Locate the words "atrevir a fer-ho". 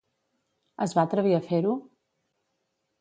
1.09-1.77